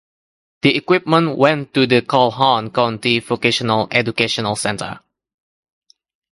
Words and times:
The 0.63 0.75
equipment 0.77 1.37
went 1.37 1.75
to 1.75 1.85
the 1.85 2.01
Calhoun 2.01 2.71
County 2.71 3.19
Vocational 3.19 3.87
Educational 3.91 4.55
Center. 4.55 4.99